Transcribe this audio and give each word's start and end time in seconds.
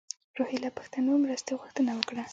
روهیله 0.37 0.69
پښتنو 0.77 1.11
مرستې 1.23 1.51
غوښتنه 1.61 1.91
وکړه. 1.95 2.23